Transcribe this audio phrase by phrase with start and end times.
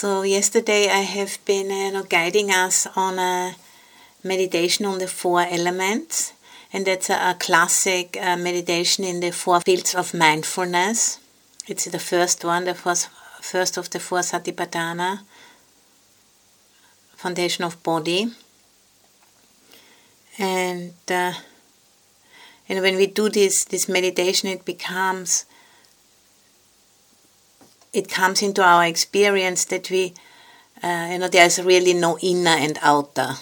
[0.00, 3.56] So yesterday I have been you know, guiding us on a
[4.22, 6.34] meditation on the four elements,
[6.72, 11.18] and that's a, a classic uh, meditation in the four fields of mindfulness.
[11.66, 13.08] It's the first one, the first,
[13.40, 15.22] first of the four Satipatthana,
[17.16, 18.30] foundation of body.
[20.38, 21.32] And uh,
[22.68, 25.44] and when we do this this meditation, it becomes
[27.92, 30.14] it comes into our experience that we,
[30.82, 33.34] uh, you know, there's really no inner and outer.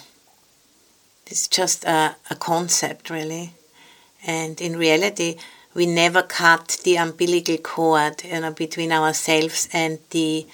[1.27, 3.53] It's just a, a concept, really.
[4.25, 5.37] And in reality,
[5.73, 10.47] we never cut the umbilical cord, you know, between ourselves and the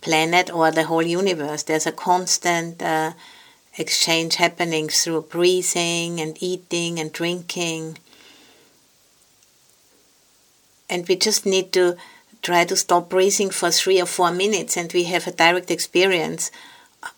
[0.00, 1.62] planet or the whole universe.
[1.62, 3.12] There's a constant uh,
[3.78, 7.98] exchange happening through breathing and eating and drinking.
[10.88, 11.96] And we just need to
[12.42, 16.50] try to stop breathing for three or four minutes and we have a direct experience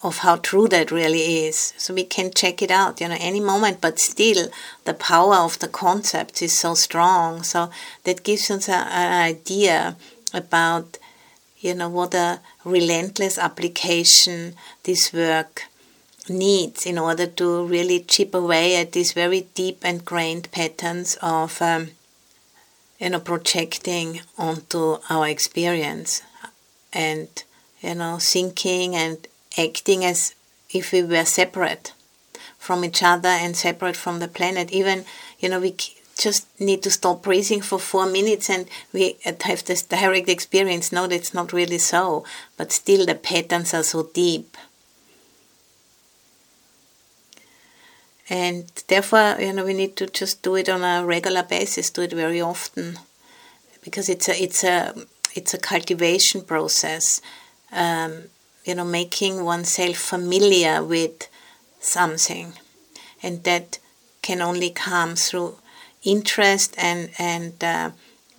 [0.03, 1.73] of how true that really is.
[1.77, 4.49] So we can check it out, you know, any moment, but still
[4.85, 7.43] the power of the concept is so strong.
[7.43, 7.71] So
[8.05, 9.97] that gives us an idea
[10.33, 10.99] about,
[11.59, 15.65] you know, what a relentless application this work
[16.29, 21.61] needs in order to really chip away at these very deep and grained patterns of
[21.61, 21.89] um,
[23.03, 26.23] you know projecting onto our experience
[26.93, 27.29] and
[27.81, 29.27] you know thinking and
[29.59, 30.35] acting as
[30.71, 31.93] if we were separate
[32.59, 34.71] from each other and separate from the planet.
[34.71, 35.05] Even
[35.41, 35.75] you know we
[36.17, 40.93] just need to stop breathing for four minutes and we have this direct experience.
[40.93, 42.25] No that's not really so
[42.57, 44.52] but still the patterns are so deep
[48.29, 52.03] and therefore you know we need to just do it on a regular basis do
[52.03, 52.99] it very often
[53.83, 54.95] because it's a it's a
[55.35, 57.21] it's a cultivation process.
[57.73, 58.25] Um,
[58.65, 61.29] you know making oneself familiar with
[61.81, 62.53] something
[63.23, 63.79] and that
[64.23, 65.57] can only come through
[66.05, 67.91] interest and and uh,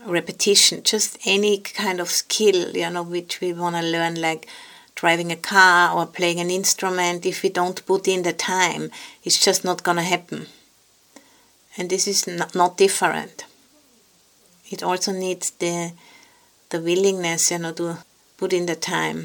[0.06, 0.82] repetition.
[0.84, 4.48] Just any kind of skill you know which we want to learn like
[5.04, 8.90] driving a car or playing an instrument, if we don't put in the time,
[9.26, 10.46] it's just not going to happen.
[11.78, 12.26] And this is
[12.56, 13.44] not different.
[14.72, 15.92] It also needs the
[16.70, 17.98] the willingness, you know, to
[18.38, 19.20] put in the time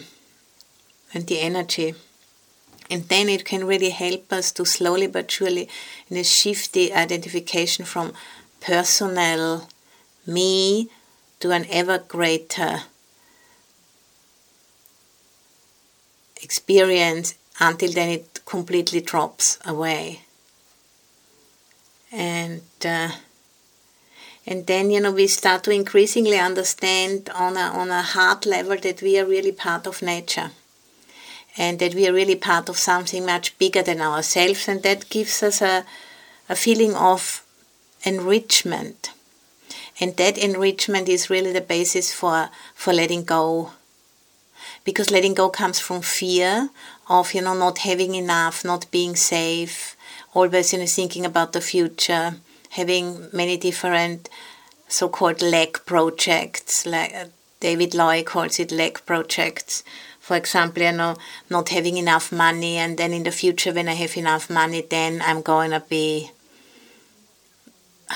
[1.15, 1.94] and the energy.
[2.91, 5.69] And then it can really help us to slowly but surely
[6.09, 8.15] you know, shift the identification from
[8.61, 9.69] personal
[10.27, 10.88] me
[11.38, 12.83] to an ever greater
[16.43, 20.21] experience until then it completely drops away.
[22.10, 23.10] And uh,
[24.47, 28.76] and then you know we start to increasingly understand on a on a heart level
[28.78, 30.50] that we are really part of nature
[31.59, 35.43] and that we are really part of something much bigger than ourselves and that gives
[35.43, 35.84] us a,
[36.49, 37.44] a feeling of
[38.05, 39.10] enrichment
[40.00, 43.72] and that enrichment is really the basis for for letting go
[44.88, 46.71] because letting go comes from fear
[47.10, 49.94] of you know not having enough not being safe
[50.32, 52.37] always you know thinking about the future
[52.71, 54.31] having many different
[54.88, 57.26] so-called lack projects like uh,
[57.60, 59.84] david loy calls it lack projects.
[60.21, 61.16] For example you know
[61.50, 65.20] not having enough money and then in the future when i have enough money then
[65.22, 66.31] i'm going to be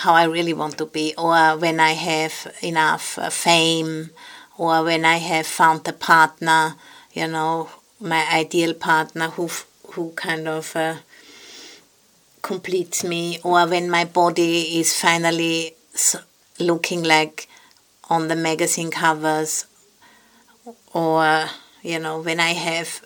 [0.03, 4.09] how i really want to be or when i have enough uh, fame
[4.59, 6.77] or when I have found a partner,
[7.13, 7.71] you know,
[8.01, 9.49] my ideal partner who
[9.93, 10.97] who kind of uh,
[12.43, 15.75] completes me, or when my body is finally
[16.59, 17.49] looking like
[18.09, 19.67] on the magazine covers,
[20.93, 21.47] or
[21.83, 23.03] you know, when I have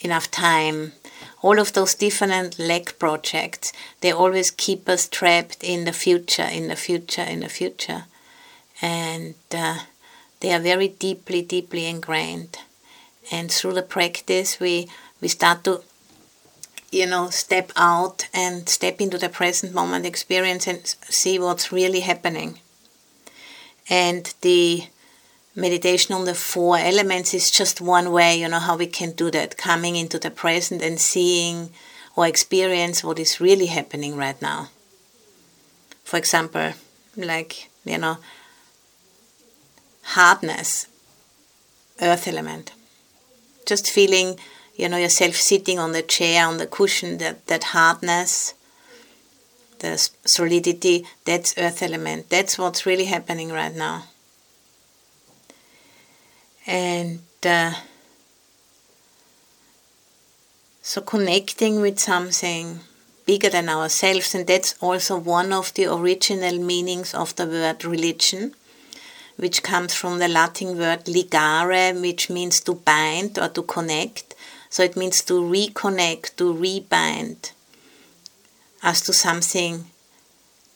[0.00, 0.92] enough time.
[1.42, 3.70] All of those different lack projects,
[4.00, 8.04] they always keep us trapped in the future, in the future, in the future.
[8.80, 9.80] And uh,
[10.40, 12.58] they are very deeply, deeply ingrained.
[13.30, 14.88] And through the practice, we,
[15.20, 15.82] we start to,
[16.90, 22.00] you know, step out and step into the present moment experience and see what's really
[22.00, 22.60] happening.
[23.88, 24.84] And the
[25.56, 29.30] meditation on the four elements is just one way, you know, how we can do
[29.30, 31.70] that, coming into the present and seeing
[32.16, 34.68] or experience what is really happening right now.
[36.04, 36.72] For example,
[37.16, 38.18] like, you know,
[40.04, 40.86] hardness,
[42.00, 42.72] earth element.
[43.66, 44.38] Just feeling,
[44.76, 48.54] you know, yourself sitting on the chair, on the cushion, that, that hardness,
[49.78, 52.30] the solidity, that's earth element.
[52.30, 54.04] That's what's really happening right now.
[56.66, 57.74] And uh,
[60.86, 62.80] So connecting with something
[63.24, 68.54] bigger than ourselves, and that's also one of the original meanings of the word religion,
[69.36, 74.34] which comes from the Latin word ligare, which means to bind or to connect.
[74.70, 77.52] So it means to reconnect, to rebind
[78.82, 79.86] us to something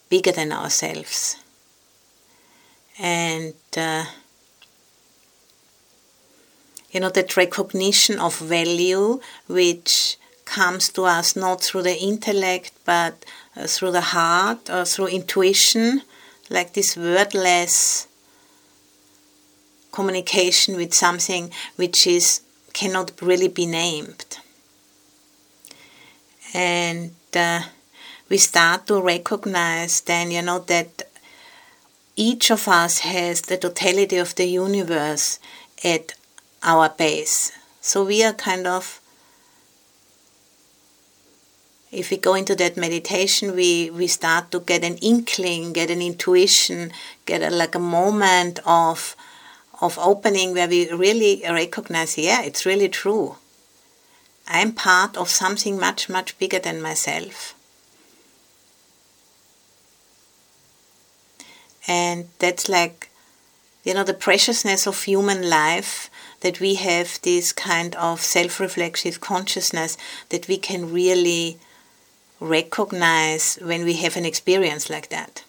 [0.09, 1.37] bigger than ourselves.
[2.99, 4.07] And uh,
[6.91, 13.25] you know, that recognition of value which comes to us not through the intellect but
[13.57, 16.03] uh, through the heart or through intuition,
[16.49, 18.08] like this wordless
[19.99, 21.45] communication with something
[21.81, 22.27] which is
[22.73, 24.39] cannot really be named.
[26.55, 27.63] And uh,
[28.29, 30.91] we start to recognize then, you know, that
[32.15, 35.41] each of us has the totality of the universe
[35.83, 36.15] at
[36.63, 37.53] our base.
[37.81, 39.01] So we are kind of,
[41.91, 46.03] if we go into that meditation, we, we start to get an inkling, get an
[46.03, 46.93] intuition,
[47.27, 49.17] get a, like a moment of,
[49.81, 53.37] of opening where we really recognize, yeah, it's really true.
[54.47, 57.55] I'm part of something much, much bigger than myself.
[61.87, 63.11] And that's like,
[63.85, 66.11] you know, the preciousness of human life
[66.41, 69.97] that we have this kind of self reflexive consciousness
[70.29, 71.59] that we can really
[72.41, 75.45] recognize when we have an experience like that.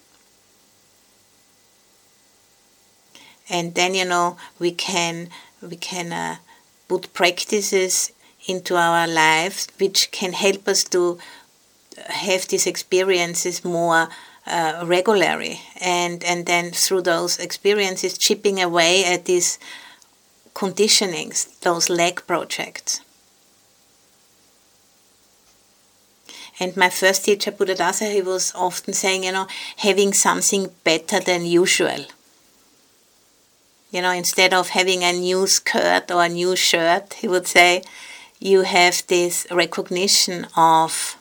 [3.49, 5.29] And then, you know, we can,
[5.61, 6.37] we can uh,
[6.87, 8.11] put practices
[8.47, 11.19] into our lives which can help us to
[12.07, 14.07] have these experiences more
[14.47, 19.59] uh, regularly and and then through those experiences chipping away at these
[20.53, 23.01] conditionings, those lack projects.
[26.59, 29.47] And my first teacher, Buddhadasa, he was often saying, you know,
[29.77, 32.05] having something better than usual.
[33.91, 37.83] You know, instead of having a new skirt or a new shirt, he would say,
[38.39, 41.17] you have this recognition of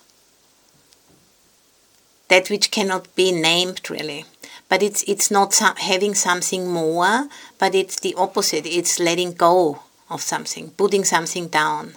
[2.29, 4.25] that which cannot be named really
[4.69, 7.29] but it's it's not some, having something more,
[7.59, 8.67] but it's the opposite.
[8.67, 9.81] It's letting go
[10.11, 11.94] of something, putting something down.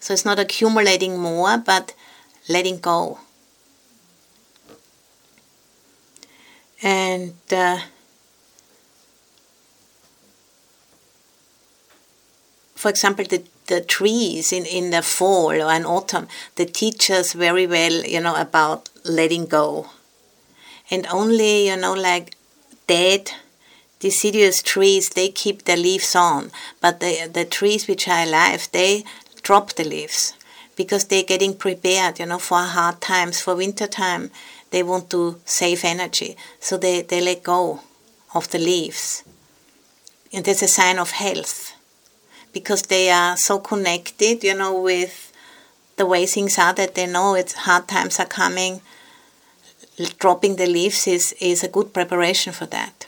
[0.00, 1.94] So it's not accumulating more, but
[2.48, 3.20] letting go.
[6.82, 7.80] And uh,
[12.80, 17.34] for example, the, the trees in, in the fall or in autumn, they teach us
[17.34, 19.90] very well, you know, about letting go.
[20.90, 22.34] And only you know like
[22.86, 23.32] dead
[23.98, 26.50] deciduous trees they keep the leaves on.
[26.80, 29.04] But the the trees which are alive they
[29.42, 30.32] drop the leaves
[30.74, 34.30] because they're getting prepared you know for hard times for winter time
[34.70, 36.34] they want to save energy.
[36.60, 37.80] So they, they let go
[38.34, 39.22] of the leaves.
[40.32, 41.69] And that's a sign of health
[42.52, 45.32] because they are so connected you know with
[45.96, 48.80] the way things are that they know it's hard times are coming
[50.18, 53.06] dropping the leaves is, is a good preparation for that.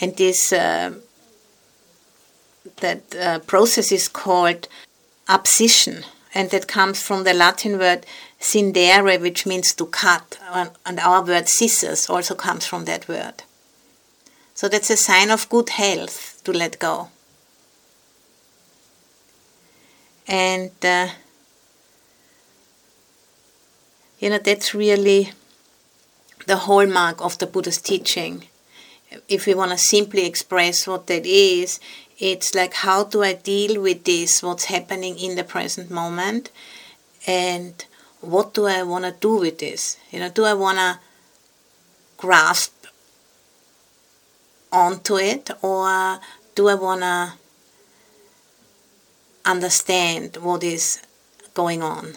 [0.00, 0.94] And this uh,
[2.80, 4.68] that uh, process is called
[5.28, 6.04] abscission,
[6.34, 8.06] and that comes from the Latin word
[8.40, 10.38] scindere, which means to cut,
[10.84, 13.42] and our word scissors also comes from that word.
[14.54, 17.08] So that's a sign of good health to let go.
[20.28, 21.08] And uh,
[24.20, 25.32] you know that's really
[26.46, 28.44] the hallmark of the Buddha's teaching.
[29.26, 31.80] If we want to simply express what that is,
[32.18, 36.50] it's like how do I deal with this, what's happening in the present moment,
[37.26, 37.84] and
[38.20, 39.96] what do I want to do with this?
[40.10, 40.98] You know, do I want to
[42.18, 42.74] grasp
[44.70, 46.20] onto it, or
[46.54, 47.32] do I want to
[49.44, 51.00] understand what is
[51.54, 52.14] going on?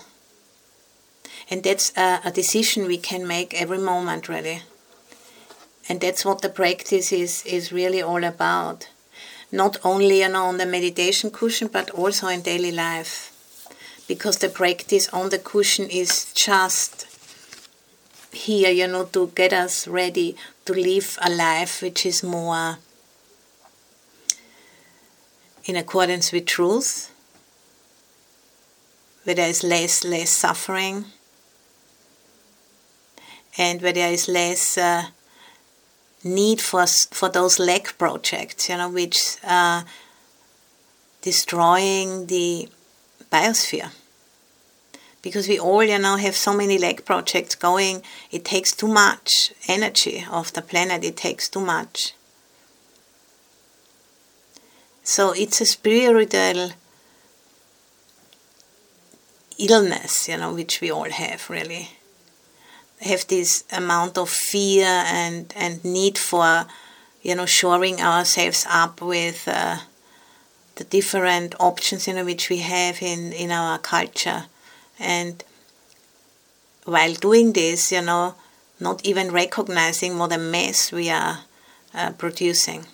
[1.50, 4.62] And that's a, a decision we can make every moment, really.
[5.90, 8.88] And that's what the practice is, is really all about.
[9.51, 13.28] Not only you know, on the meditation cushion, but also in daily life.
[14.08, 17.08] Because the practice on the cushion is just
[18.32, 20.36] here, you know, to get us ready
[20.66, 22.78] to live a life which is more
[25.66, 27.11] in accordance with truth,
[29.24, 31.06] where there is less less suffering,
[33.58, 35.04] and where there is less uh,
[36.24, 39.86] need for for those lack projects, you know, which are
[41.22, 42.70] destroying the
[43.32, 43.92] biosphere.
[45.22, 48.01] Because we all, you know, have so many lack projects going,
[48.32, 52.16] it takes too much energy of the planet, it takes too much.
[55.04, 56.72] So it's a spiritual
[59.70, 61.89] illness, you know, which we all have really.
[63.01, 66.65] Have this amount of fear and, and need for,
[67.22, 69.77] you know, shoring ourselves up with uh,
[70.75, 74.46] the different options, you know, which we have in, in our culture.
[75.00, 75.44] And
[76.86, 78.36] while doing this, you know,
[78.80, 81.39] not even recognizing what a mess we are
[81.94, 82.86] uh, producing.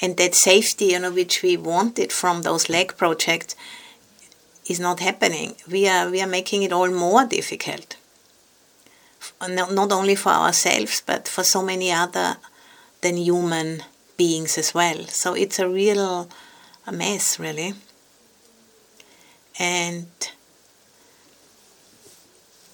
[0.00, 3.54] And that safety, you know, which we wanted from those lack projects
[4.66, 5.56] is not happening.
[5.70, 7.96] We are, we are making it all more difficult.
[9.48, 12.36] Not only for ourselves, but for so many other
[13.00, 13.82] than human
[14.16, 15.04] beings as well.
[15.06, 16.28] So it's a real
[16.86, 17.74] a mess, really.
[19.58, 20.06] And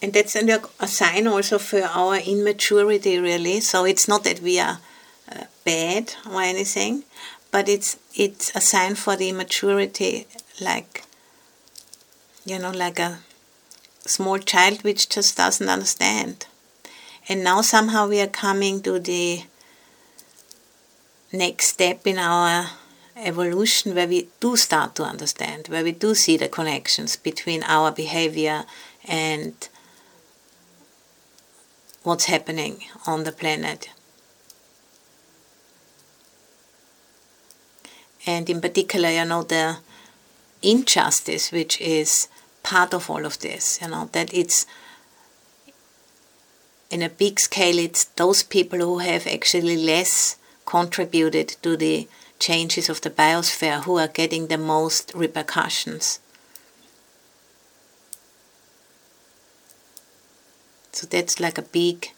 [0.00, 3.60] and that's a, sign also for our immaturity, really.
[3.60, 4.78] So it's not that we are
[5.30, 7.04] uh, bad or anything,
[7.50, 10.26] but it's it's a sign for the immaturity,
[10.60, 11.02] like
[12.48, 13.18] you know, like a
[14.06, 16.46] small child which just doesn't understand.
[17.28, 19.42] And now somehow we are coming to the
[21.32, 22.70] next step in our
[23.16, 27.90] evolution where we do start to understand, where we do see the connections between our
[27.90, 28.64] behavior
[29.04, 29.68] and
[32.02, 33.90] what's happening on the planet.
[38.24, 39.78] And in particular, you know, the
[40.62, 42.28] injustice which is
[42.68, 44.66] part of all of this, you know, that it's
[46.90, 52.06] in a big scale, it's those people who have actually less contributed to the
[52.38, 56.20] changes of the biosphere who are getting the most repercussions.
[60.92, 62.12] So that's like a big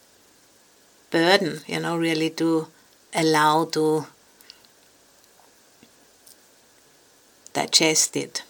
[1.11, 2.67] burden, you know, really to
[3.13, 4.07] allow to
[7.53, 8.43] digest it.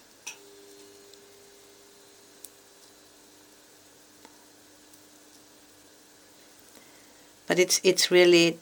[7.52, 8.58] But it's it's really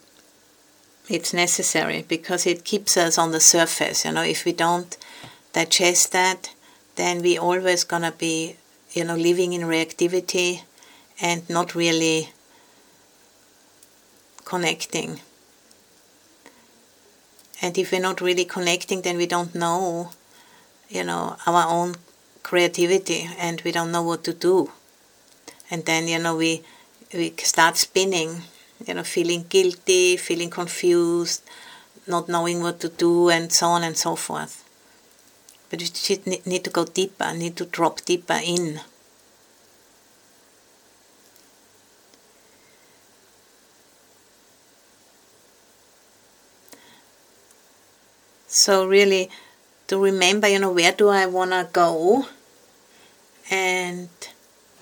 [1.08, 4.04] it's necessary because it keeps us on the surface.
[4.04, 4.96] You know, if we don't
[5.52, 6.50] digest that,
[6.96, 8.56] then we always gonna be,
[8.90, 10.62] you know, living in reactivity
[11.20, 12.30] and not really
[14.44, 15.20] connecting.
[17.62, 20.10] And if we're not really connecting, then we don't know,
[20.88, 21.94] you know, our own
[22.42, 24.72] creativity and we don't know what to do.
[25.70, 26.64] And then, you know, we
[27.14, 28.42] we start spinning
[28.86, 31.42] you know, feeling guilty, feeling confused,
[32.06, 34.64] not knowing what to do, and so on and so forth.
[35.68, 38.80] But we need to go deeper, need to drop deeper in.
[48.48, 49.30] So really,
[49.86, 52.26] to remember, you know, where do I want to go,
[53.50, 54.08] and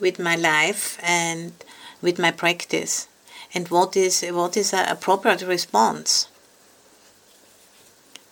[0.00, 1.52] with my life and
[2.00, 3.08] with my practice
[3.54, 6.28] and what is what is a appropriate response.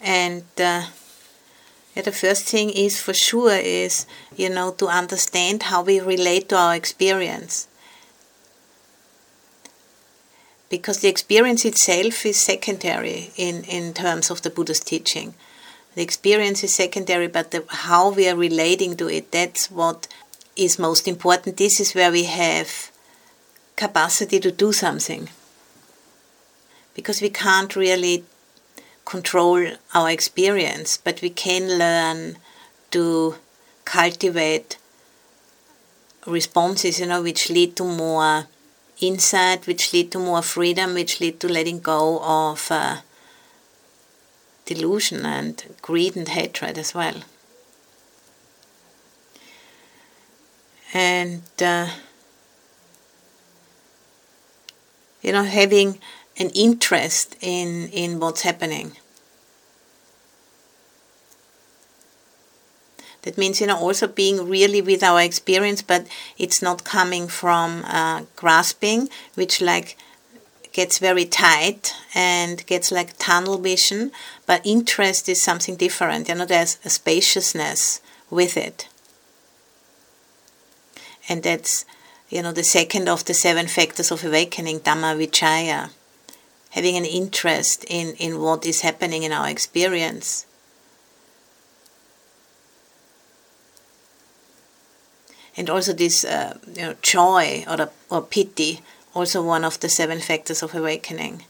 [0.00, 0.86] And uh,
[1.94, 4.06] yeah, the first thing is for sure is
[4.36, 7.68] you know to understand how we relate to our experience.
[10.68, 15.34] Because the experience itself is secondary in, in terms of the Buddha's teaching.
[15.94, 20.08] The experience is secondary, but the, how we are relating to it, that's what
[20.56, 21.56] is most important.
[21.56, 22.90] This is where we have
[23.76, 25.28] capacity to do something
[26.94, 28.24] because we can't really
[29.04, 29.64] control
[29.94, 32.36] our experience, but we can learn
[32.90, 33.36] to
[33.84, 34.78] cultivate
[36.26, 38.46] responses, you know, which lead to more
[39.00, 42.96] insight, which lead to more freedom, which lead to letting go of uh,
[44.64, 47.22] delusion and greed and hatred as well.
[50.94, 51.90] And uh,
[55.26, 55.98] you know, having
[56.38, 58.92] an interest in, in what's happening.
[63.22, 66.06] That means, you know, also being really with our experience, but
[66.38, 69.98] it's not coming from uh, grasping, which like
[70.72, 74.12] gets very tight and gets like tunnel vision.
[74.46, 76.28] But interest is something different.
[76.28, 78.88] You know, there's a spaciousness with it.
[81.28, 81.84] And that's
[82.28, 85.90] you know, the second of the seven factors of awakening, Dhamma Vichaya,
[86.70, 90.46] having an interest in, in what is happening in our experience.
[95.56, 98.82] And also this uh, you know, joy or, or piti,
[99.14, 101.44] also one of the seven factors of awakening,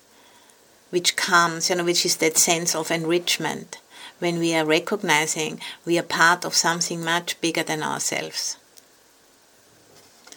[0.90, 3.78] which comes, you know, which is that sense of enrichment
[4.18, 8.56] when we are recognizing we are part of something much bigger than ourselves.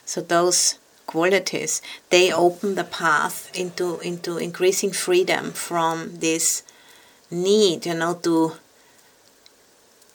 [0.10, 6.64] So those qualities they open the path into into increasing freedom from this
[7.30, 8.54] need, you know, to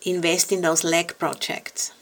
[0.03, 1.93] invest in those lack projects.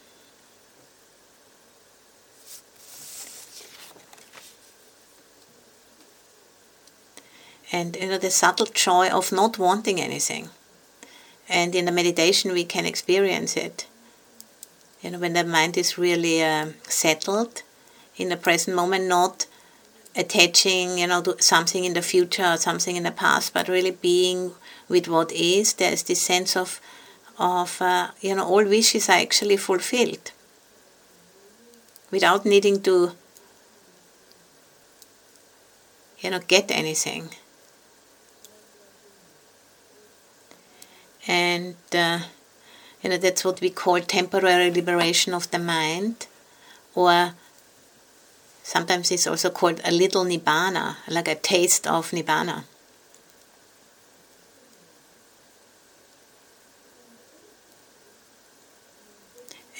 [7.71, 10.49] And you know the subtle joy of not wanting anything.
[11.47, 13.87] And in the meditation we can experience it.
[15.03, 17.63] You know, when the mind is really uh, settled
[18.17, 19.47] in the present moment, not
[20.15, 23.91] attaching, you know, to something in the future or something in the past, but really
[23.91, 24.53] being
[24.89, 25.73] with what is.
[25.75, 26.81] There's this sense of,
[27.39, 30.33] of uh, you know, all wishes are actually fulfilled
[32.11, 33.13] without needing to,
[36.21, 37.31] you know, get anything.
[41.27, 42.19] And, uh,
[43.03, 46.27] you know, that's what we call temporary liberation of the mind,
[46.95, 47.35] or
[48.63, 52.65] sometimes it's also called a little nibbana, like a taste of nibbana.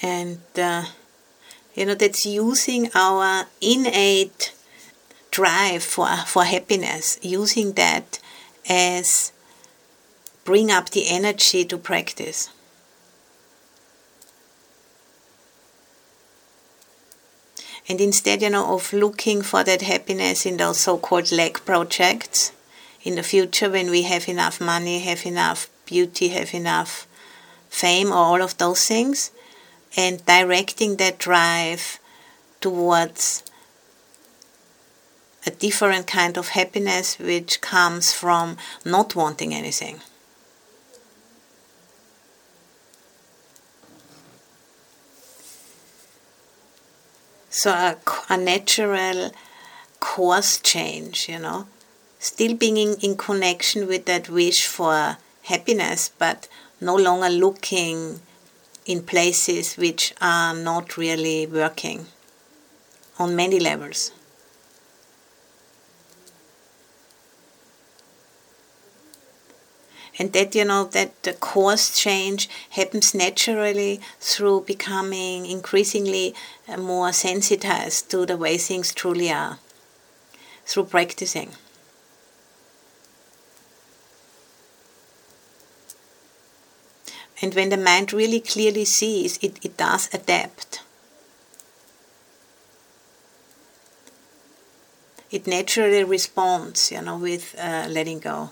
[0.01, 0.83] And, uh,
[1.75, 4.53] you know, that's using our innate
[5.31, 8.19] drive for, for happiness, using that
[8.69, 9.31] as
[10.43, 12.49] bring up the energy to practice.
[17.89, 22.53] And instead, you know, of looking for that happiness in those so-called lack projects
[23.03, 27.05] in the future when we have enough money, have enough beauty, have enough
[27.69, 29.31] fame, or all of those things,
[29.97, 31.99] and directing that drive
[32.61, 33.43] towards
[35.45, 38.55] a different kind of happiness which comes from
[38.85, 39.99] not wanting anything.
[47.55, 47.97] So a,
[48.29, 49.29] a natural
[49.99, 51.67] course change, you know,
[52.17, 56.47] still being in, in connection with that wish for happiness, but
[56.81, 58.21] no longer looking
[58.87, 62.07] in places which are not really working
[63.19, 64.11] on many levels.
[70.19, 76.35] And that you know that the course change happens naturally through becoming increasingly
[76.67, 79.59] uh, more sensitized to the way things truly are
[80.65, 81.51] through practicing.
[87.41, 90.81] And when the mind really clearly sees it, it does adapt.
[95.29, 98.51] It naturally responds you know with uh, letting go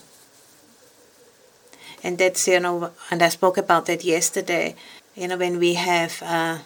[2.04, 4.76] and that's you know and i spoke about that yesterday
[5.16, 6.60] you know when we have uh,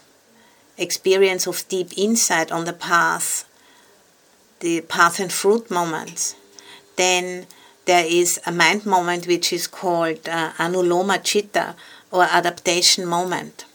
[0.78, 3.46] experience of deep insight on the path
[4.60, 6.36] the path and fruit moments
[6.96, 7.46] then
[7.86, 11.76] there is a mind moment which is called uh, anuloma chitta
[12.12, 13.66] or adaptation moment.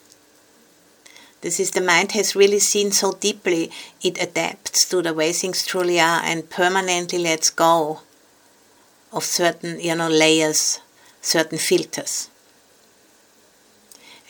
[1.43, 3.71] This is the mind has really seen so deeply
[4.03, 8.01] it adapts to the way things truly are and permanently lets go
[9.13, 10.81] of certain you know layers
[11.21, 12.31] certain filters.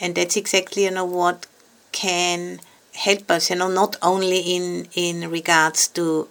[0.01, 1.47] And that's exactly you know what
[1.93, 2.61] can
[2.95, 6.29] help us, you know, not only in in regards to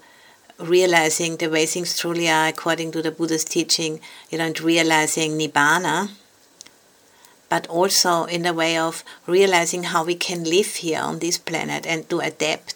[0.60, 5.38] realizing the way things truly are according to the Buddha's teaching, you know, and realizing
[5.38, 6.10] nibbana,
[7.48, 11.86] but also in the way of realizing how we can live here on this planet
[11.86, 12.76] and to adapt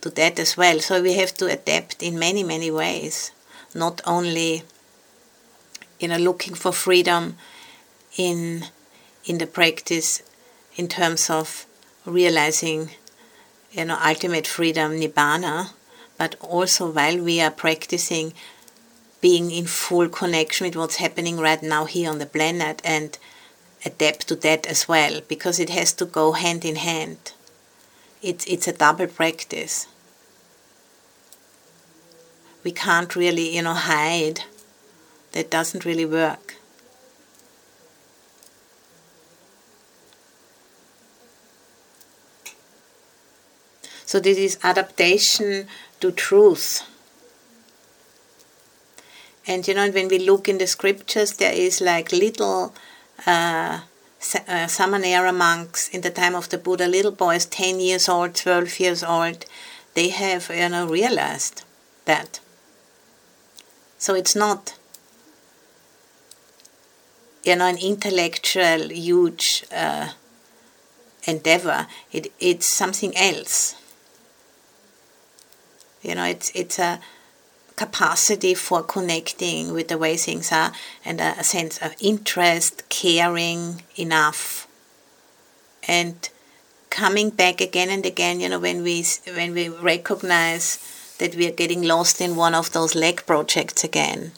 [0.00, 0.78] to that as well.
[0.78, 3.32] So we have to adapt in many, many ways,
[3.74, 4.62] not only
[5.98, 7.36] you know looking for freedom
[8.16, 8.64] in
[9.24, 10.22] in the practice
[10.76, 11.66] in terms of
[12.04, 12.90] realizing
[13.72, 15.70] you know ultimate freedom nibbana
[16.16, 18.32] but also while we are practicing
[19.20, 23.18] being in full connection with what's happening right now here on the planet and
[23.84, 27.32] adapt to that as well because it has to go hand in hand.
[28.22, 29.86] It's it's a double practice.
[32.64, 34.44] We can't really you know hide
[35.38, 36.56] that doesn't really work.
[44.04, 45.68] So this is adaptation
[46.00, 46.82] to truth.
[49.46, 52.74] And you know, when we look in the scriptures, there is like little
[53.24, 58.34] uh, uh, Samanera monks in the time of the Buddha, little boys, 10 years old,
[58.34, 59.46] 12 years old,
[59.94, 61.62] they have you know realized
[62.06, 62.40] that.
[63.98, 64.77] So it's not
[67.44, 70.10] you know an intellectual huge uh,
[71.24, 71.86] endeavor.
[72.12, 73.74] It it's something else.
[76.02, 77.00] You know, it's it's a
[77.76, 80.72] capacity for connecting with the way things are
[81.04, 84.66] and a, a sense of interest, caring enough,
[85.86, 86.28] and
[86.90, 88.40] coming back again and again.
[88.40, 90.78] You know, when we when we recognize
[91.18, 94.32] that we are getting lost in one of those lack projects again,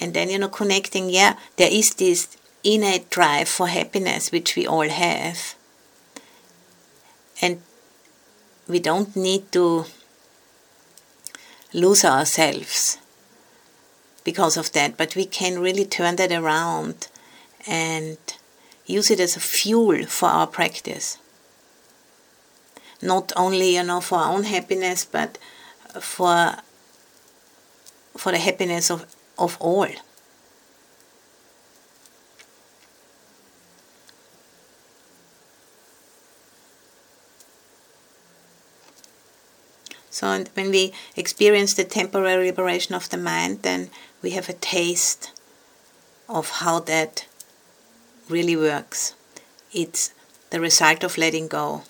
[0.00, 1.10] and then you know connecting.
[1.10, 5.54] Yeah, there is this innate drive for happiness which we all have,
[7.40, 7.62] and
[8.68, 9.86] we don't need to
[11.72, 12.98] lose ourselves
[14.24, 17.08] because of that, but we can really turn that around
[17.66, 18.18] and
[18.86, 21.18] use it as a fuel for our practice.
[23.02, 25.38] Not only, you know, for our own happiness, but
[26.00, 26.56] for
[28.16, 29.06] for the happiness of,
[29.38, 29.88] of all.
[40.20, 43.88] So when we experience the temporary liberation of the mind, then
[44.20, 45.32] we have a taste
[46.28, 47.24] of how that
[48.28, 49.14] really works.
[49.72, 50.12] It's
[50.50, 51.84] the result of letting go.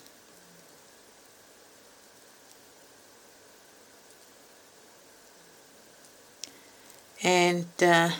[7.21, 8.11] And uh,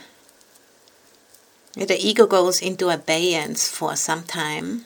[1.76, 4.84] the ego goes into abeyance for some time.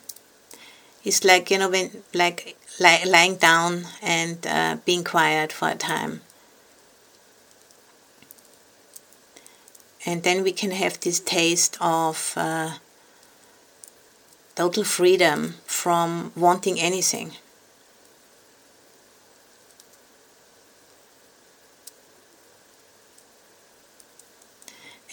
[1.03, 6.21] It's like, you know, when, like lying down and uh, being quiet for a time.
[10.05, 12.73] And then we can have this taste of uh,
[14.55, 17.31] total freedom from wanting anything.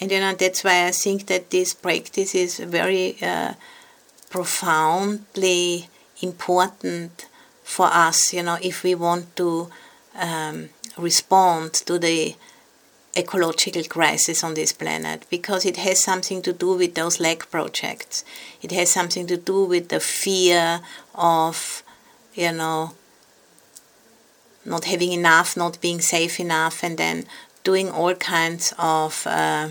[0.01, 3.55] And you know that's why I think that this practice is very uh,
[4.31, 5.88] profoundly
[6.20, 7.27] important
[7.72, 9.70] for us, you know, if we want to
[10.14, 12.37] um, respond to the
[13.16, 18.24] ecological crisis on this planet because it has something to do with those lack projects.
[18.61, 20.80] It has something to do with the fear
[21.14, 21.82] of,
[22.35, 22.92] you know,
[24.64, 27.24] not having enough, not being safe enough, and then
[27.64, 29.68] doing all kinds of uh,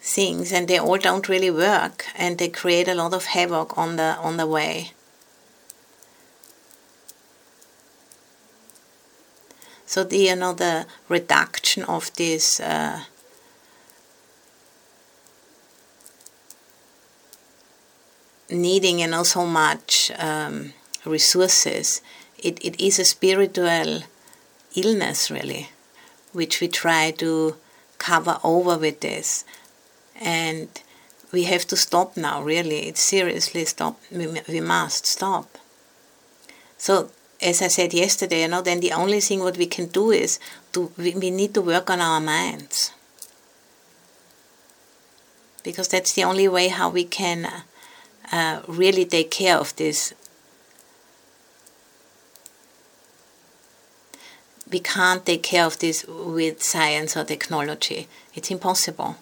[0.00, 3.96] things, and they all don't really work, and they create a lot of havoc on
[3.96, 4.93] the on the way.
[9.86, 13.04] So the you know the reduction of this uh,
[18.50, 20.72] needing you know so much um,
[21.04, 22.00] resources,
[22.38, 24.02] it, it is a spiritual
[24.74, 25.70] illness really,
[26.32, 27.56] which we try to
[27.98, 29.44] cover over with this,
[30.20, 30.68] and
[31.30, 32.42] we have to stop now.
[32.42, 34.00] Really, it's seriously stop.
[34.10, 35.58] We, we must stop.
[36.78, 37.10] So
[37.44, 40.40] as I said yesterday, you know, then the only thing what we can do is
[40.72, 42.92] to we, we need to work on our minds
[45.62, 47.64] because that's the only way how we can
[48.32, 50.14] uh, really take care of this.
[54.70, 58.08] We can't take care of this with science or technology.
[58.34, 59.16] It's impossible.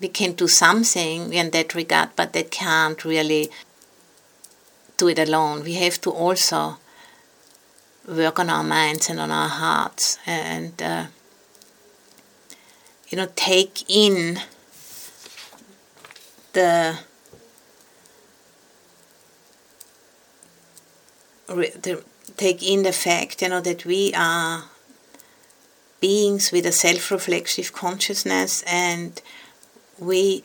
[0.00, 3.50] We can do something in that regard, but that can't really
[4.98, 5.64] do it alone.
[5.64, 6.76] We have to also
[8.06, 11.06] work on our minds and on our hearts and, uh,
[13.08, 14.40] you know, take in
[16.52, 16.98] the,
[21.46, 22.04] the
[22.36, 24.64] take in the fact, you know, that we are
[26.00, 29.20] beings with a self-reflexive consciousness and
[29.98, 30.42] we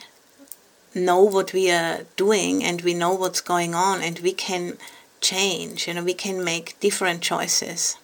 [0.95, 4.77] know what we are doing and we know what's going on and we can
[5.21, 7.97] change, you know, we can make different choices.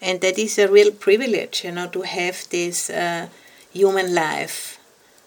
[0.00, 3.28] And that is a real privilege, you know, to have this uh,
[3.72, 4.78] human life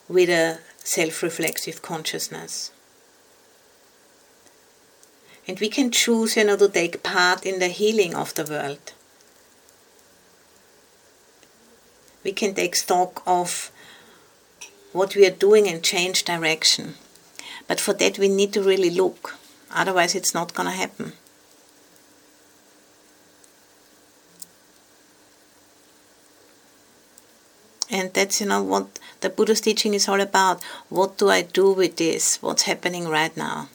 [0.08, 2.72] with a self reflective consciousness.
[5.48, 8.94] And we can choose, you know, to take part in the healing of the world.
[12.24, 13.72] We can take stock of
[14.92, 16.96] what we are doing and change direction.
[17.68, 19.36] But for that, we need to really look,
[19.72, 21.14] otherwise, it's not going to happen.
[27.90, 30.64] And that's, you know, what the Buddha's teaching is all about.
[30.88, 32.42] What do I do with this?
[32.42, 33.68] What's happening right now?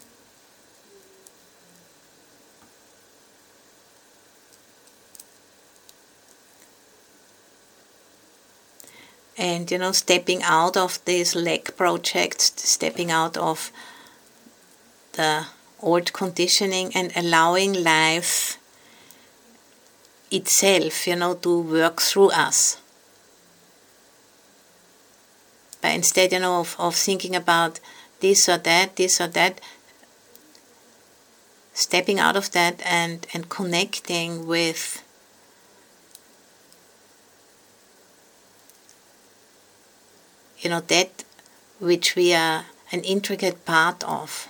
[9.38, 13.70] And you know stepping out of these lack projects stepping out of
[15.12, 15.46] the
[15.80, 18.58] old conditioning and allowing life
[20.30, 22.78] itself you know to work through us.
[25.82, 27.80] But instead you know of, of thinking about
[28.20, 29.60] this or that this or that
[31.74, 35.02] stepping out of that and and connecting with
[40.60, 41.24] you know, that
[41.78, 44.48] which we are an intricate part of.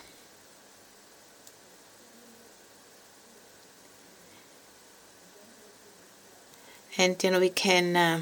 [6.98, 8.20] And you know, we can uh,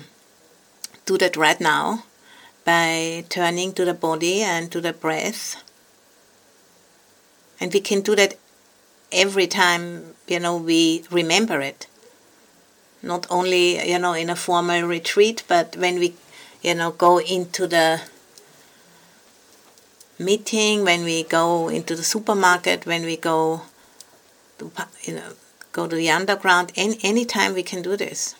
[1.07, 2.05] do that right now
[2.65, 5.63] by turning to the body and to the breath.
[7.61, 8.35] And we can do that
[9.13, 11.87] every time, you know, we remember it.
[13.01, 16.15] Not only, you know, in a formal retreat, but when we
[16.65, 18.01] you know, go into the
[20.19, 23.63] meeting, when we go into the supermarket, when we go
[24.59, 24.73] to,
[25.03, 25.33] you know,
[25.73, 28.35] go to the underground, any anytime we can do this.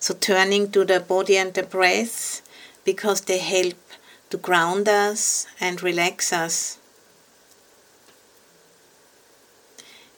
[0.00, 2.42] So turning to the body and the breath
[2.84, 3.74] because they help
[4.30, 6.78] to ground us and relax us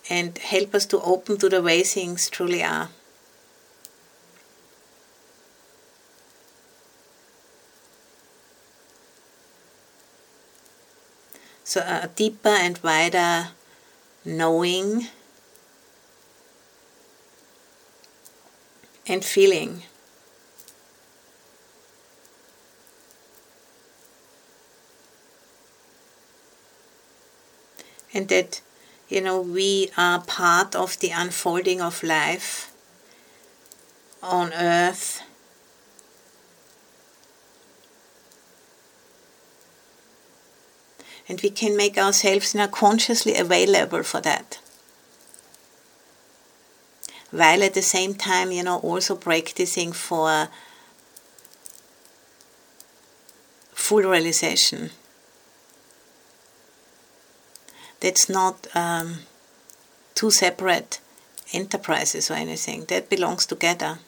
[0.08, 2.88] and help us to open to the way things truly are.
[11.68, 13.48] So a deeper and wider
[14.24, 15.08] knowing
[19.06, 19.82] and feeling.
[28.14, 28.62] And that,
[29.10, 32.72] you know, we are part of the unfolding of life
[34.22, 35.20] on earth
[41.28, 44.58] and we can make ourselves now consciously available for that.
[47.30, 50.48] While at the same time you know also practicing for
[53.88, 54.90] full realization.
[58.00, 59.20] That's not um,
[60.14, 61.00] two separate
[61.52, 62.84] enterprises or anything.
[62.84, 63.98] That belongs together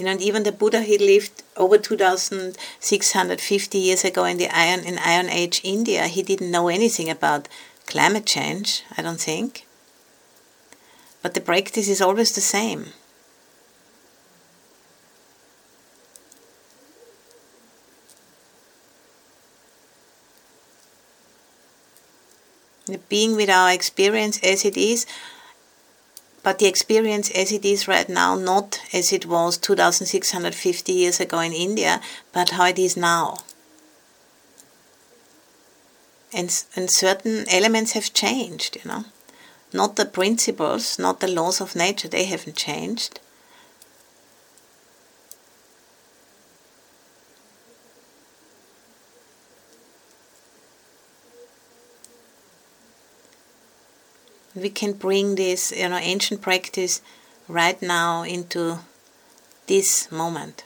[0.00, 4.80] You know, and even the Buddha, he lived over 2,650 years ago in the Iron
[4.80, 6.06] in Iron Age India.
[6.06, 7.48] He didn't know anything about
[7.86, 9.66] climate change, I don't think.
[11.20, 12.94] But the practice is always the same.
[23.08, 25.06] being with our experience as it is,
[26.42, 31.40] but the experience as it is right now, not as it was 2650 years ago
[31.40, 32.00] in India,
[32.32, 33.38] but how it is now.
[36.32, 39.04] And, and certain elements have changed, you know.
[39.72, 43.20] Not the principles, not the laws of nature, they haven't changed.
[54.60, 57.00] We can bring this you know ancient practice
[57.48, 58.78] right now into
[59.66, 60.64] this moment.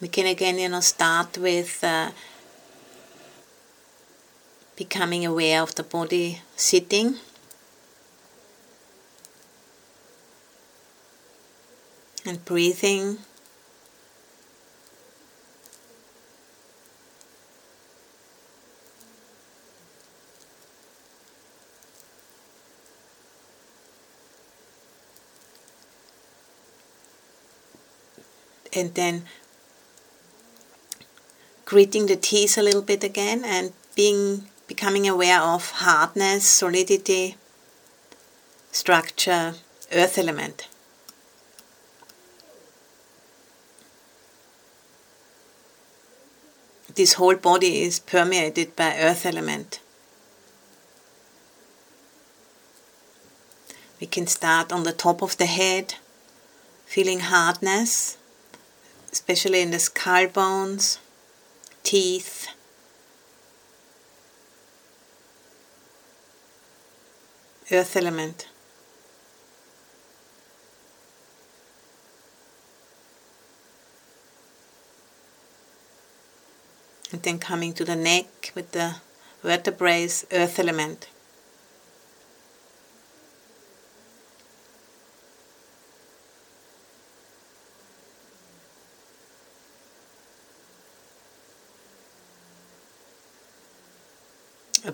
[0.00, 2.10] We can again you know start with uh,
[4.76, 7.16] becoming aware of the body sitting
[12.26, 13.18] and breathing.
[28.74, 29.24] And then
[31.64, 37.36] gritting the teeth a little bit again and being becoming aware of hardness, solidity,
[38.72, 39.54] structure,
[39.92, 40.68] earth element.
[46.96, 49.80] This whole body is permeated by earth element.
[54.00, 55.94] We can start on the top of the head,
[56.86, 58.18] feeling hardness,
[59.12, 60.98] especially in the skull bones,
[61.82, 62.48] teeth.
[67.70, 68.48] Earth element.
[77.16, 78.96] And then coming to the neck with the
[79.42, 81.08] vertebrae, earth element.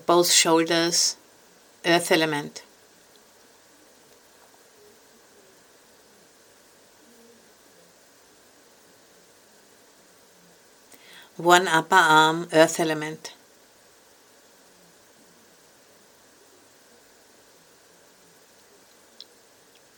[0.07, 1.17] both shoulders,
[1.85, 2.63] earth element.
[11.43, 13.35] One upper arm, earth element.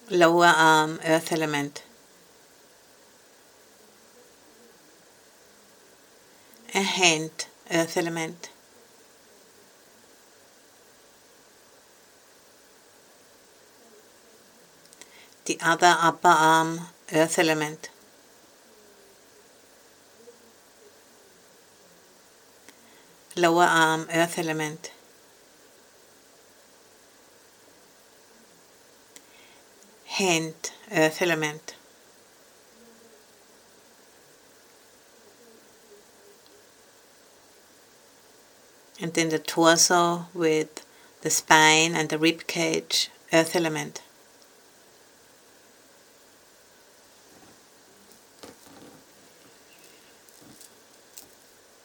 [0.08, 1.82] Lower arm, earth element.
[6.74, 8.48] A hand, earth element.
[15.44, 16.80] the other upper arm
[17.12, 17.90] earth element.
[23.36, 24.92] Lower um, arm earth element.
[30.06, 31.74] Hand earth element.
[39.00, 40.86] And then the torso with
[41.22, 44.00] the spine and the rib cage earth element.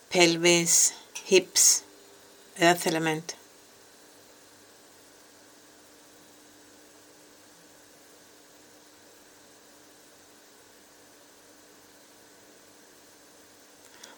[0.09, 0.93] pelvis,
[1.29, 1.83] hips,
[2.59, 3.35] earth element.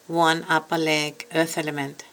[0.08, 2.06] One upper leg, earth element.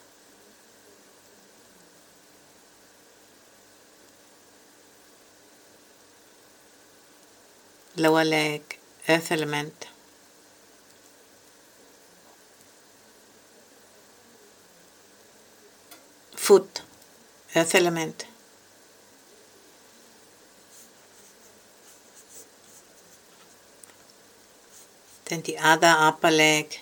[7.96, 9.87] Lower leg, earth element.
[16.48, 16.80] Foot,
[17.54, 18.24] earth element.
[25.26, 26.80] Then the other upper leg,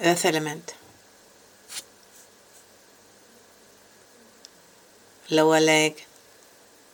[0.00, 0.76] earth element.
[5.28, 6.06] Lower leg,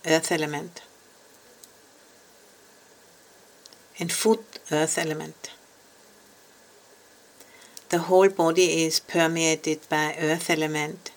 [0.07, 0.81] earth element.
[3.99, 5.51] And foot, earth element.
[7.89, 11.13] The whole body is permeated by earth element.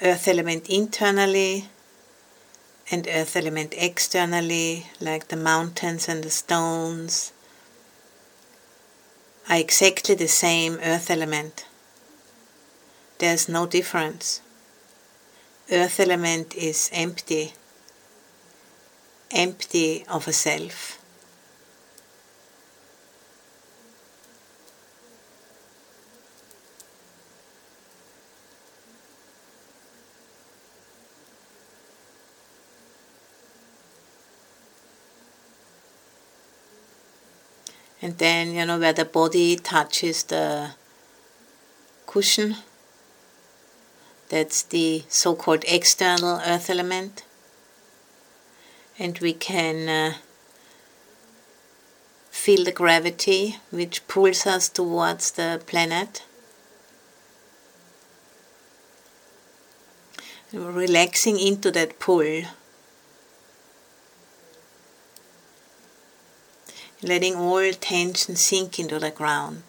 [0.00, 1.68] Earth element internally
[2.90, 7.32] and earth element externally, like the mountains and the stones,
[9.48, 11.66] are exactly the same earth element.
[13.18, 14.40] There's no difference.
[15.70, 17.52] Earth element is empty,
[19.30, 21.01] empty of a self.
[38.02, 40.72] And then you know where the body touches the
[42.06, 42.56] cushion
[44.32, 47.22] that's the so-called external earth element.
[48.98, 50.14] And we can uh,
[52.30, 56.22] feel the gravity which pulls us towards the planet.
[60.50, 62.44] And relaxing into that pull
[67.02, 69.62] letting all tension sink into the ground.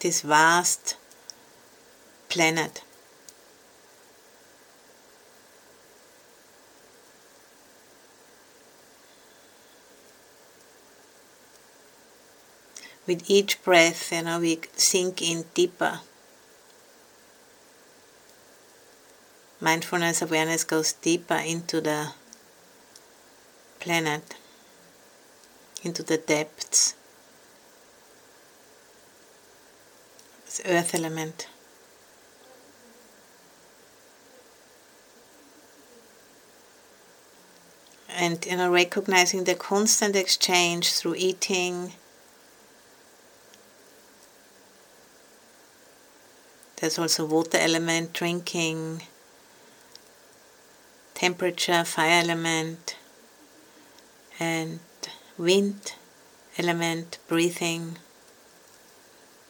[0.00, 0.96] This vast
[2.28, 2.82] planet.
[13.06, 16.00] With each breath, you know, we sink in deeper.
[19.60, 22.12] Mindfulness awareness goes deeper into the
[23.80, 24.34] planet
[25.82, 26.94] into the depths.
[30.46, 31.46] It's earth element.
[38.08, 41.92] And you know, recognizing the constant exchange through eating.
[46.76, 49.02] There's also water element, drinking,
[51.14, 52.96] temperature, fire element,
[54.40, 54.80] and
[55.36, 55.92] wind
[56.56, 57.96] element, breathing,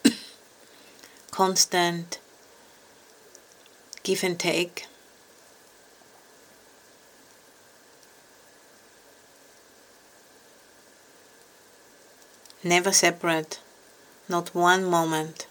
[1.30, 2.18] constant
[4.02, 4.86] give and take.
[12.64, 13.60] Never separate,
[14.28, 15.46] not one moment.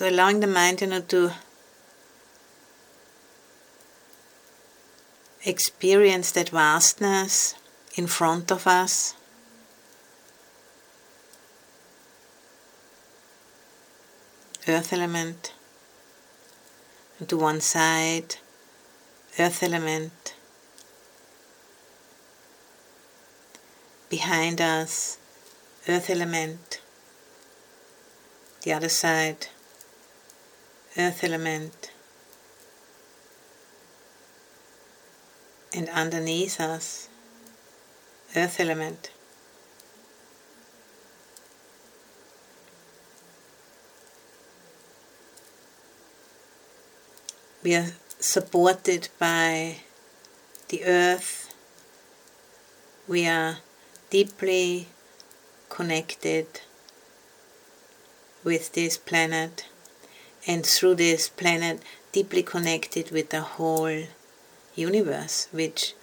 [0.00, 1.32] So allowing the mind you know, to
[5.44, 7.54] experience that vastness
[7.96, 9.14] in front of us.
[14.66, 15.52] Earth element
[17.18, 18.36] and to one side,
[19.38, 20.34] earth element
[24.08, 25.18] behind us,
[25.86, 26.80] earth element,
[28.62, 29.48] the other side,
[30.98, 31.92] earth element,
[35.72, 37.08] and underneath us,
[38.34, 39.10] earth element.
[47.62, 49.80] We are supported by
[50.68, 51.54] the earth.
[53.06, 53.58] We are
[54.08, 54.88] deeply
[55.68, 56.46] connected
[58.42, 59.66] with this planet
[60.46, 61.80] and through this planet
[62.12, 64.04] deeply connected with the whole
[64.74, 65.94] universe which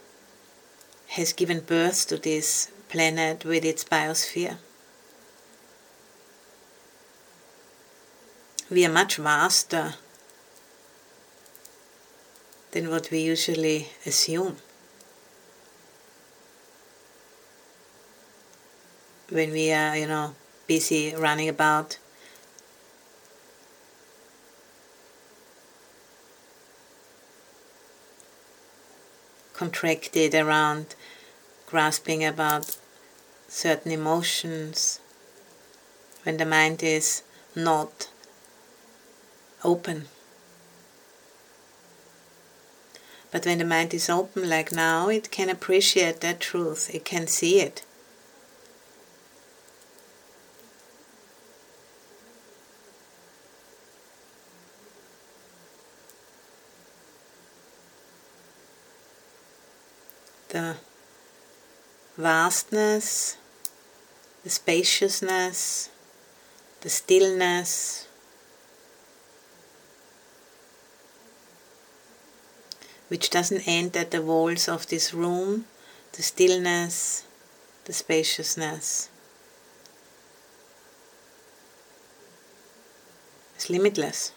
[1.09, 4.57] has given birth to this planet with its biosphere.
[8.69, 9.95] We are much vaster
[12.71, 14.57] than what we usually assume.
[19.29, 20.35] When we are, you know,
[20.67, 21.97] busy running about
[29.57, 30.93] contracted around
[31.65, 32.77] grasping about
[33.47, 34.99] certain emotions
[36.21, 37.23] when the mind is
[37.55, 38.07] not
[39.63, 40.05] open.
[43.31, 47.25] But when the mind is open, like now, it can appreciate that truth, it can
[47.25, 47.83] see it.
[60.49, 60.77] the
[62.27, 63.37] vastness,
[64.43, 65.89] the spaciousness,
[66.81, 68.05] the stillness,
[73.07, 75.65] which doesn't end at the walls of this room,
[76.17, 77.23] the stillness,
[77.85, 79.09] the spaciousness.
[83.55, 84.33] It's limitless.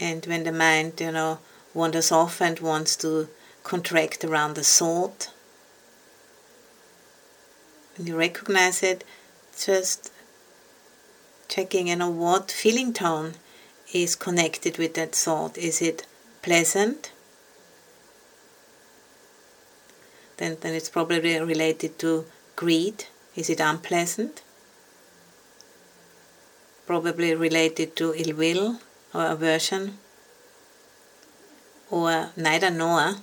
[0.00, 1.38] And when the mind, you know,
[1.74, 3.28] wanders off and wants to
[3.64, 5.30] contract around the thought,
[7.96, 9.02] when you recognize it,
[9.58, 10.12] just
[11.48, 13.34] checking, you know, what feeling tone
[13.92, 15.58] is connected with that thought.
[15.58, 16.06] Is it
[16.42, 17.10] pleasant?
[20.36, 23.06] Then, then it's probably related to greed.
[23.34, 24.42] Is it unpleasant?
[26.86, 28.78] Probably related to ill will
[29.14, 29.98] or aversion
[31.90, 33.16] or neither nor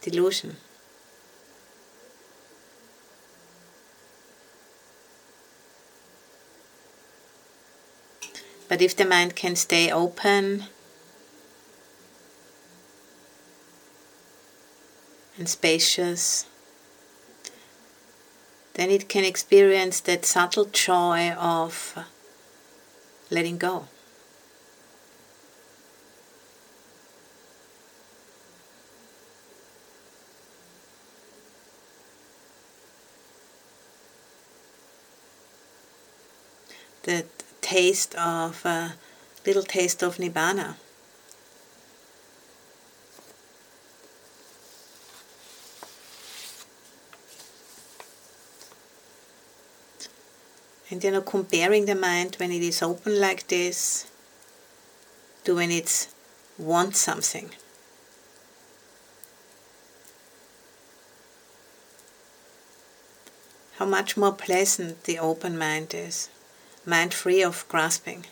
[0.00, 0.56] delusion.
[8.68, 10.64] But if the mind can stay open
[15.38, 16.46] and spacious,
[18.74, 21.98] then it can experience that subtle joy of
[23.30, 23.86] letting go.
[37.08, 37.24] The
[37.62, 38.88] taste of a uh,
[39.46, 40.74] little taste of nibbana.
[50.90, 54.06] And you know, comparing the mind when it is open like this
[55.44, 56.08] to when it
[56.58, 57.48] wants something.
[63.76, 66.28] How much more pleasant the open mind is
[66.88, 68.24] mind free of grasping.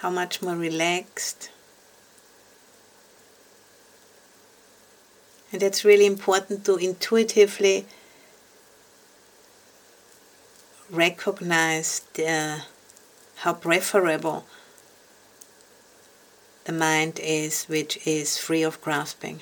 [0.00, 1.50] How much more relaxed.
[5.52, 7.86] And it's really important to intuitively
[10.90, 12.62] recognize the,
[13.36, 14.46] how preferable
[16.68, 19.40] the mind is, which is free of grasping.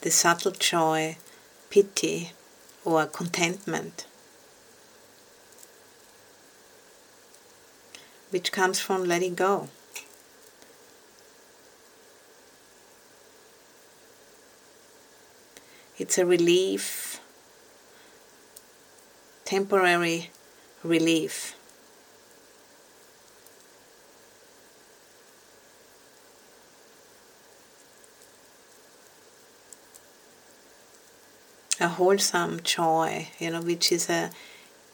[0.00, 1.18] The subtle joy,
[1.68, 2.32] piti,
[2.82, 4.06] or contentment,
[8.30, 9.68] which comes from letting go.
[15.98, 17.20] It's a relief,
[19.44, 20.30] temporary
[20.82, 21.54] relief.
[31.90, 34.30] Wholesome joy, you know, which is an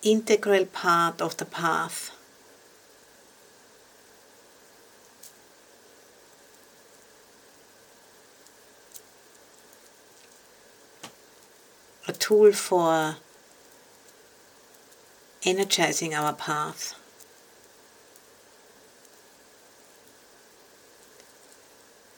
[0.02, 2.10] integral part of the path.
[12.08, 13.16] A tool for
[15.44, 16.94] energizing our path.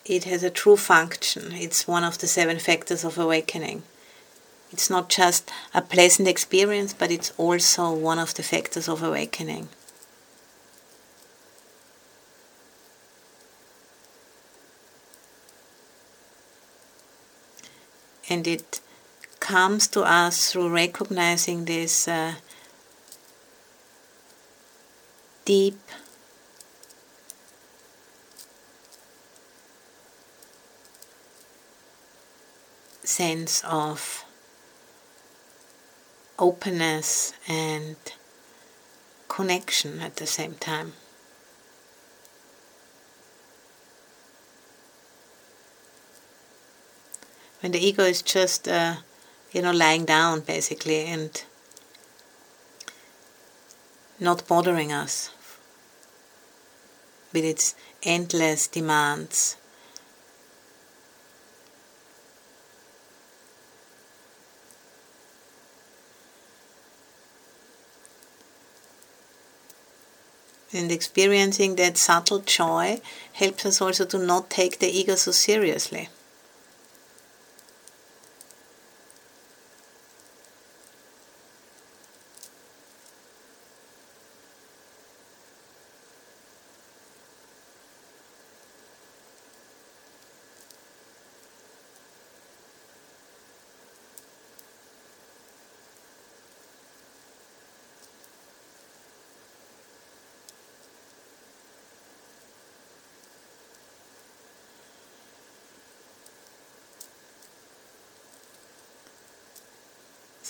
[0.04, 1.52] It has a true function.
[1.52, 3.82] It's one of the seven factors of awakening.
[4.70, 9.68] It's not just a pleasant experience, but it's also one of the factors of awakening.
[18.30, 18.80] And it
[19.40, 22.34] comes to us through recognizing this uh,
[25.46, 25.78] deep
[33.02, 34.26] sense of
[36.38, 37.96] openness and
[39.28, 40.92] connection at the same time.
[47.60, 48.96] When the ego is just, uh,
[49.52, 51.44] you know, lying down basically and
[54.20, 55.30] not bothering us
[57.32, 59.56] with its endless demands
[70.72, 73.00] And experiencing that subtle joy
[73.32, 76.08] helps us also to not take the ego so seriously.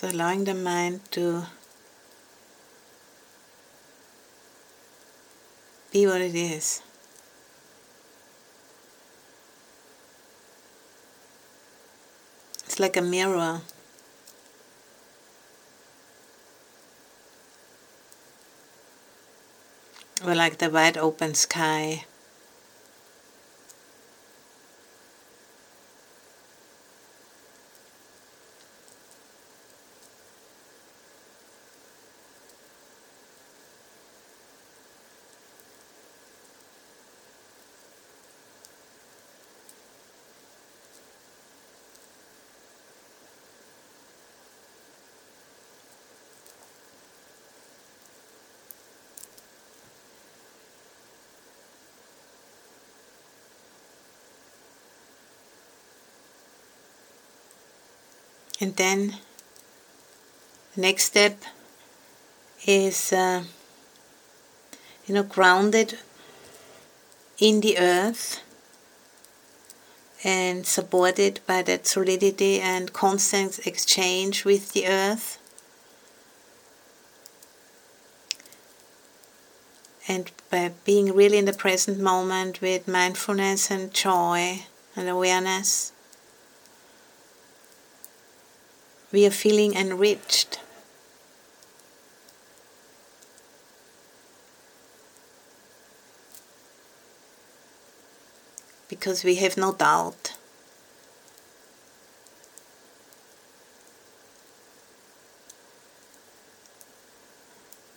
[0.08, 1.44] Allowing the mind to
[5.92, 6.82] be what it is.
[12.64, 13.60] It's like a mirror.
[20.24, 22.04] Or like the wide open sky.
[58.60, 59.14] And then
[60.74, 61.42] the next step
[62.66, 63.44] is, uh,
[65.06, 65.98] you know, grounded
[67.38, 68.40] in the earth
[70.24, 75.38] and supported by that solidity and constant exchange with the earth.
[80.08, 84.64] And by being really in the present moment with mindfulness and joy
[84.96, 85.92] and awareness.
[89.12, 90.60] We are feeling enriched.
[98.88, 100.34] Because we have no doubt.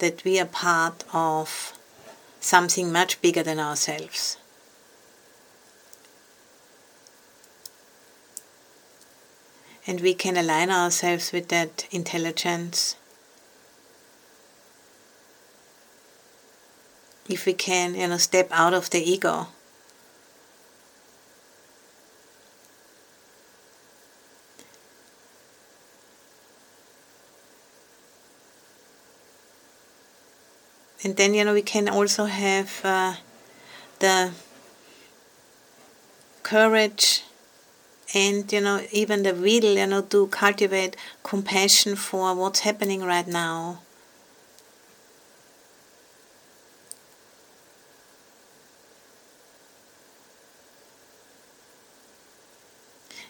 [0.01, 1.73] that we are part of
[2.39, 4.40] something much bigger than ourselves.
[9.91, 12.95] And we can align ourselves with that intelligence.
[17.27, 19.47] If we can, you know, step out of the ego
[31.03, 33.15] and then you know we can also have uh,
[33.99, 34.31] the
[36.43, 37.23] courage
[38.13, 43.27] and you know even the will you know to cultivate compassion for what's happening right
[43.27, 43.79] now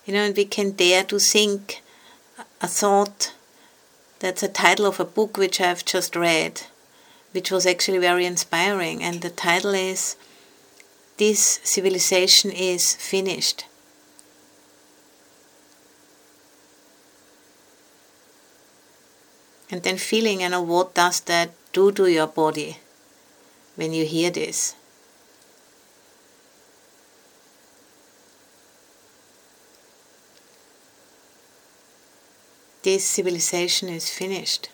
[0.05, 1.81] you know and we can dare to think
[2.61, 3.33] a thought
[4.19, 6.61] that's a title of a book which i've just read
[7.31, 9.03] which was actually very inspiring.
[9.03, 10.15] And the title is
[11.17, 13.65] This Civilization is Finished.
[19.71, 22.77] And then feeling, you know, what does that do to your body
[23.77, 24.75] when you hear this?
[32.83, 34.67] This civilization is finished.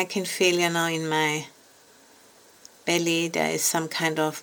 [0.00, 1.44] I can feel, you know, in my
[2.86, 4.42] belly there is some kind of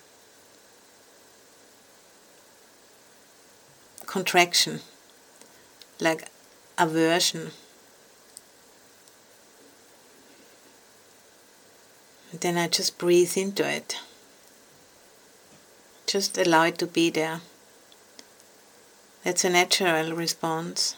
[4.06, 4.78] contraction,
[5.98, 6.28] like
[6.78, 7.50] aversion.
[12.32, 13.96] Then I just breathe into it.
[16.06, 17.40] Just allow it to be there.
[19.24, 20.94] That's a natural response.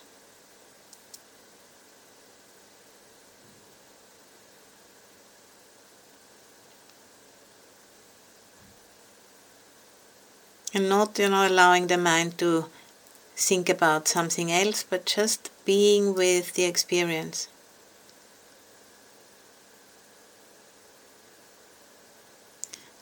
[10.81, 12.51] And not you know allowing the mind to
[13.37, 17.49] think about something else but just being with the experience.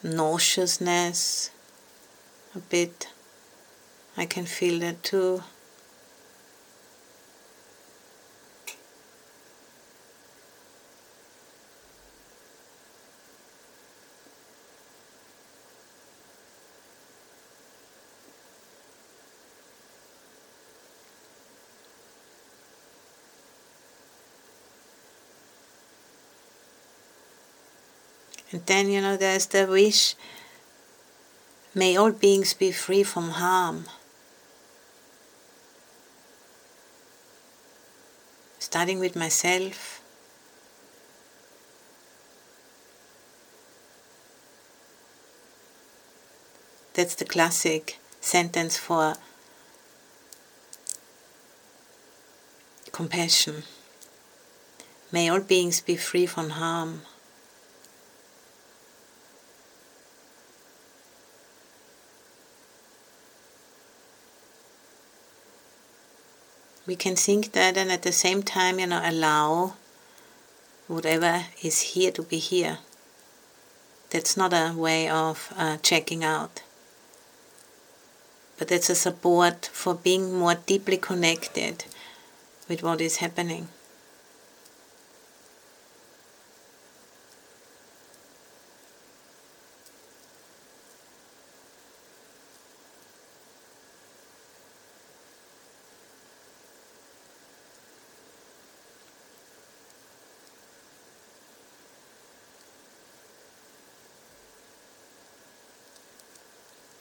[0.02, 1.50] Nauseousness
[2.54, 3.08] a bit.
[4.16, 5.42] I can feel that too
[28.50, 30.14] And then, you know, there's the wish
[31.74, 33.84] may all beings be free from harm.
[38.58, 40.02] Starting with myself.
[46.94, 49.14] That's the classic sentence for
[52.90, 53.62] compassion.
[55.12, 57.02] May all beings be free from harm.
[66.88, 69.74] We can think that and at the same time, you know, allow
[70.86, 72.78] whatever is here to be here.
[74.08, 76.62] That's not a way of uh, checking out.
[78.58, 81.84] But it's a support for being more deeply connected
[82.70, 83.68] with what is happening.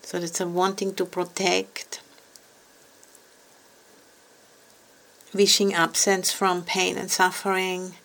[0.07, 1.99] So it's a wanting to protect,
[5.33, 7.95] wishing absence from pain and suffering.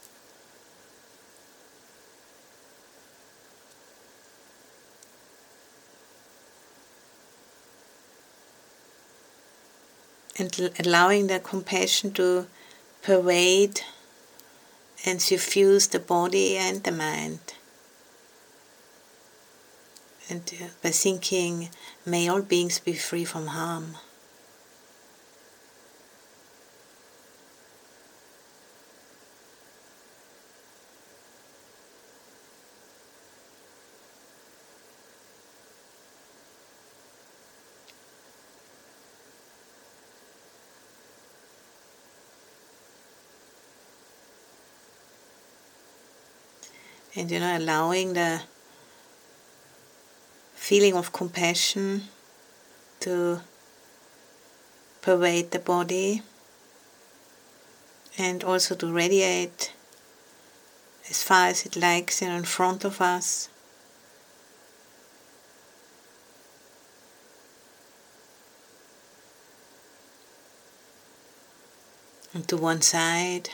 [10.37, 12.49] And allowing the compassion to
[13.03, 13.83] pervade
[15.07, 17.55] and suffuse the body and the mind
[20.29, 21.69] into uh, by thinking,
[22.07, 23.97] may all beings be free from harm.
[47.15, 48.41] and you know allowing the
[50.63, 52.05] feeling of compassion
[53.01, 53.41] to
[55.01, 56.23] pervade the body
[58.17, 59.73] and also to radiate
[61.11, 63.49] as far as it likes know, in front of us.
[72.33, 73.51] And to one side.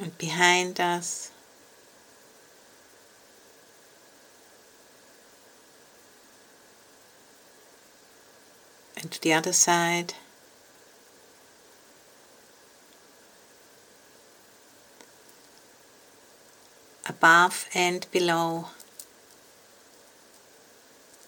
[0.00, 1.32] and behind us.
[8.96, 10.14] And to the other side.
[17.08, 18.68] Above and below.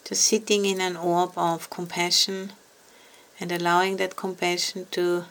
[0.05, 2.53] Just sitting in an orb of compassion
[3.41, 5.25] and allowing that compassion to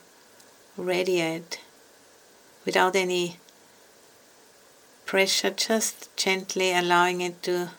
[0.76, 1.62] radiate
[2.66, 3.38] without any
[5.10, 7.72] pressure, just gently allowing it to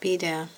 [0.00, 0.50] be there.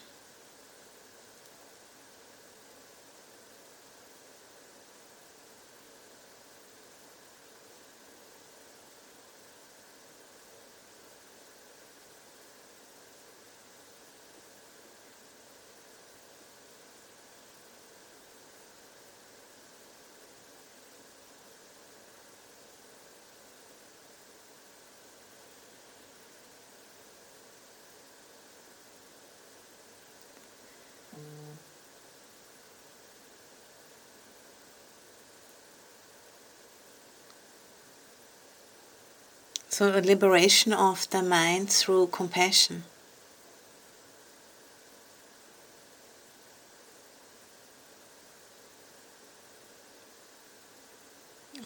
[39.72, 42.84] So, liberation of the mind through compassion.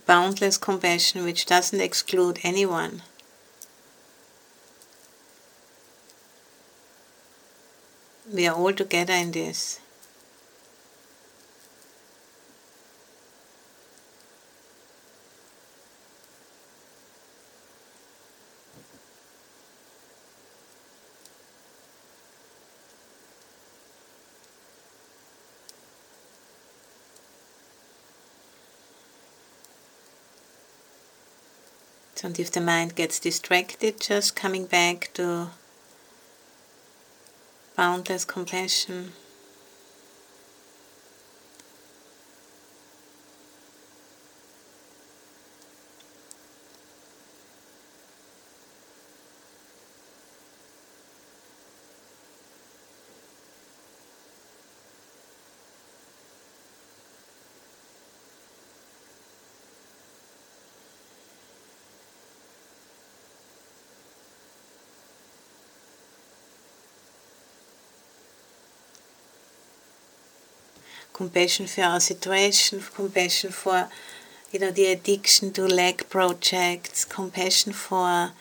[0.07, 3.02] Boundless compassion which doesn't exclude anyone.
[8.32, 9.80] We are all together in this.
[32.27, 35.51] And if the mind gets distracted, just coming back to
[37.77, 39.12] boundless compassion.
[71.17, 73.89] Compassion for our situation, compassion for
[74.53, 78.33] you know the addiction to lack projects, compassion for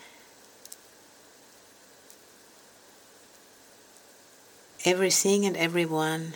[4.83, 6.33] everything and everyone.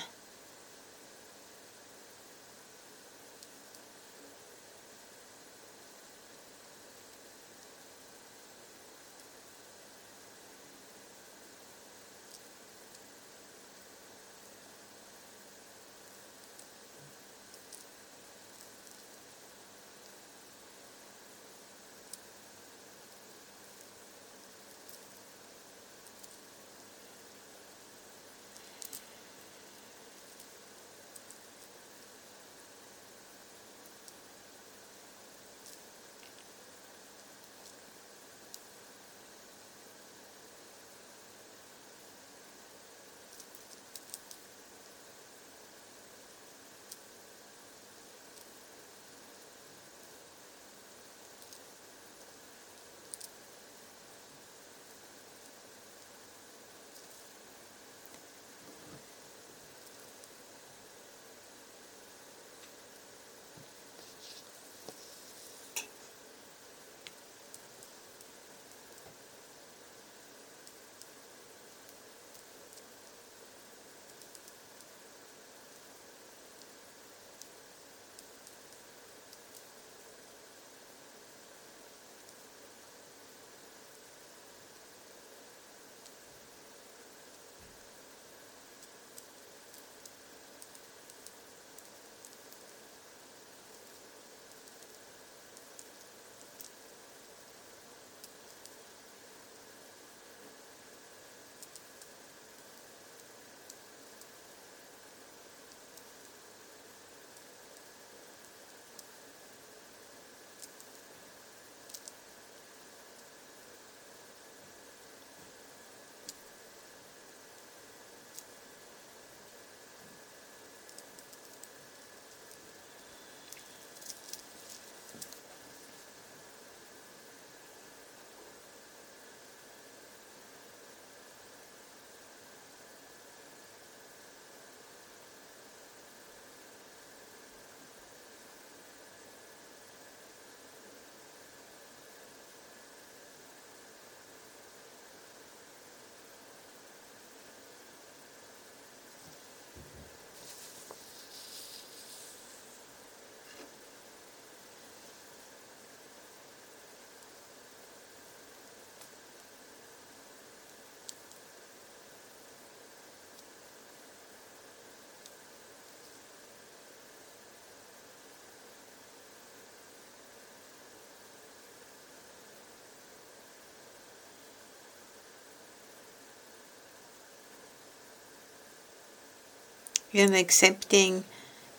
[180.14, 181.24] And accepting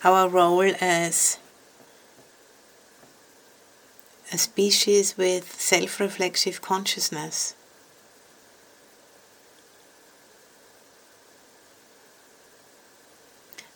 [0.05, 1.39] our role as
[4.33, 7.55] a species with self reflexive consciousness.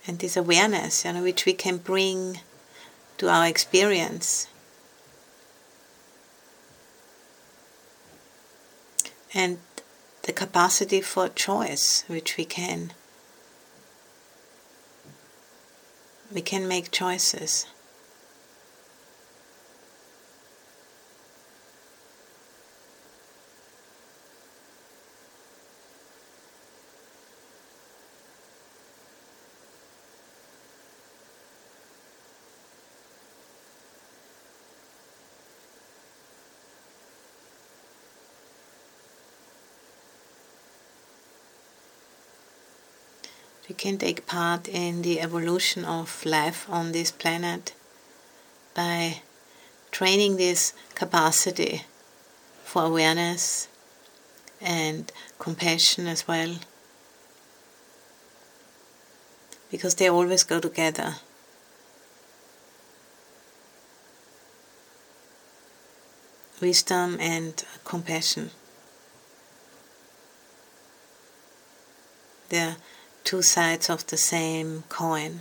[0.06, 2.40] And this awareness, you know, which we can bring
[3.18, 4.48] to our experience.
[9.32, 9.58] And
[10.22, 12.92] the capacity for choice, which we can
[16.34, 17.66] we can make choices.
[43.84, 47.74] Can take part in the evolution of life on this planet
[48.74, 49.20] by
[49.90, 51.82] training this capacity
[52.64, 53.68] for awareness
[54.58, 56.54] and compassion as well.
[59.70, 61.16] Because they always go together.
[66.58, 68.50] Wisdom and compassion.
[72.48, 72.76] They're
[73.24, 75.40] two sides of the same coin.